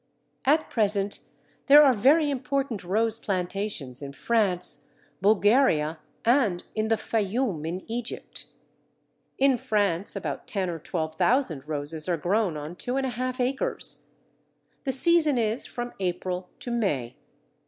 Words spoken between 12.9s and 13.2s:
and a